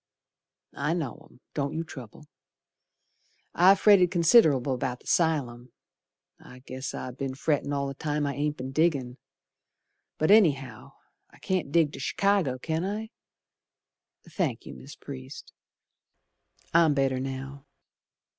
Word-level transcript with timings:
I 0.77 0.95
know 0.95 1.27
'em, 1.29 1.41
don't 1.53 1.75
you 1.75 1.83
trouble. 1.83 2.25
I've 3.53 3.79
fretted 3.79 4.09
considerable 4.09 4.73
about 4.73 4.99
the 5.01 5.05
'sylum, 5.05 5.71
I 6.39 6.63
guess 6.65 6.95
I 6.95 7.11
be'n 7.11 7.35
frettin' 7.35 7.71
all 7.71 7.85
the 7.85 7.93
time 7.93 8.25
I 8.25 8.33
ain't 8.33 8.57
be'n 8.57 8.71
diggin'. 8.71 9.19
But 10.17 10.31
anyhow 10.31 10.93
I 11.29 11.37
can't 11.37 11.71
dig 11.71 11.93
to 11.93 11.99
Chicago, 11.99 12.57
can 12.57 12.83
I? 12.83 13.11
Thank 14.27 14.65
you, 14.65 14.73
Mis' 14.73 14.95
Priest, 14.95 15.53
I'm 16.73 16.95
better 16.95 17.19
now. 17.19 17.67